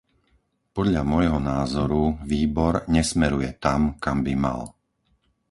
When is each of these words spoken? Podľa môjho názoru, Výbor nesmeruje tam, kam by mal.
Podľa 0.75 1.01
môjho 1.13 1.37
názoru, 1.53 2.03
Výbor 2.31 2.73
nesmeruje 2.95 3.51
tam, 3.65 3.81
kam 4.03 4.17
by 4.27 4.33
mal. 4.45 4.61